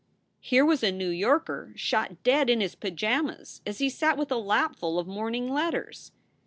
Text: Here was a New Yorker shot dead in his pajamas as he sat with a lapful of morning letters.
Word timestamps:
Here 0.39 0.65
was 0.65 0.81
a 0.81 0.91
New 0.91 1.11
Yorker 1.11 1.73
shot 1.75 2.23
dead 2.23 2.49
in 2.49 2.59
his 2.59 2.73
pajamas 2.73 3.61
as 3.67 3.77
he 3.77 3.87
sat 3.91 4.17
with 4.17 4.31
a 4.31 4.35
lapful 4.37 4.97
of 4.97 5.05
morning 5.05 5.47
letters. 5.53 6.11